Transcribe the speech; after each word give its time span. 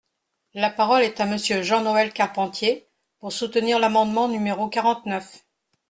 La 0.55 0.71
parole 0.71 1.03
est 1.03 1.19
à 1.19 1.27
Monsieur 1.27 1.61
Jean-Noël 1.61 2.11
Carpentier, 2.11 2.87
pour 3.19 3.31
soutenir 3.31 3.77
l’amendement 3.77 4.27
numéro 4.27 4.67
quarante-neuf. 4.67 5.45